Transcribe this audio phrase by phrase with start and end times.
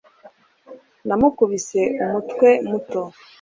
[1.07, 3.01] namukubise umutwe muto